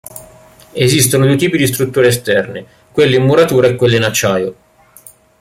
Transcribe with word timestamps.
Esistono 0.73 1.27
due 1.27 1.35
tipi 1.35 1.57
di 1.57 1.67
strutture 1.67 2.07
esterne: 2.07 2.65
quelle 2.91 3.17
in 3.17 3.23
muratura 3.23 3.67
e 3.67 3.75
quelle 3.75 3.97
in 3.97 4.03
acciaio. 4.03 4.55